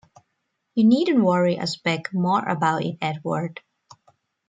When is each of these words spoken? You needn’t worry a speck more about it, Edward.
You 0.73 0.83
needn’t 0.87 1.21
worry 1.23 1.57
a 1.57 1.67
speck 1.67 2.11
more 2.11 2.43
about 2.43 2.83
it, 2.83 2.97
Edward. 3.03 3.61